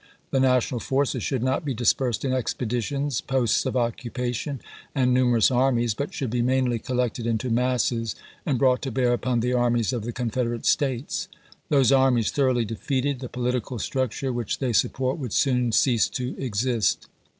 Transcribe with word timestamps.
The 0.31 0.39
national 0.39 0.79
forces 0.79 1.21
should 1.21 1.43
not 1.43 1.63
be 1.63 1.75
dispersed 1.75 2.25
in 2.25 2.33
expeditions, 2.33 3.21
posts 3.21 3.67
of 3.67 3.77
occupation, 3.77 4.59
and 4.95 5.13
nu 5.13 5.27
merous 5.27 5.51
armies; 5.55 5.93
but 5.93 6.11
should 6.11 6.31
be 6.31 6.41
mainly 6.41 6.79
collected 6.79 7.27
into 7.27 7.51
masses 7.51 8.15
and 8.43 8.57
brought 8.57 8.81
to 8.81 8.89
bear 8.91 9.13
upon 9.13 9.41
the 9.41 9.53
armies 9.53 9.93
of 9.93 10.01
the 10.01 10.11
Confederate 10.11 10.65
States. 10.65 11.27
Those 11.69 11.91
armies 11.91 12.31
thoroughly 12.31 12.65
defeated, 12.65 13.19
the 13.19 13.29
political 13.29 13.77
structure 13.77 14.33
which 14.33 14.57
they 14.57 14.73
support 14.73 15.19
would 15.19 15.33
soon 15.33 15.71
cease 15.71 16.09
to 16.09 16.35
exist. 16.39 17.07